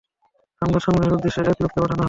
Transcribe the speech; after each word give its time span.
সংবাদ 0.61 0.81
সংগ্রহের 0.83 1.15
উদ্দেশে 1.17 1.39
এক 1.43 1.57
লোককে 1.63 1.79
পাঠানো 1.79 1.87
হয়। 1.87 1.99